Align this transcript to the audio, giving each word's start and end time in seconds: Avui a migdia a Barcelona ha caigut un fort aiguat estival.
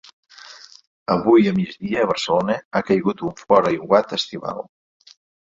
Avui 1.15 1.49
a 1.51 1.53
migdia 1.57 1.99
a 2.05 2.07
Barcelona 2.13 2.57
ha 2.75 2.83
caigut 2.89 3.23
un 3.29 3.37
fort 3.43 3.71
aiguat 3.75 4.19
estival. 4.19 4.67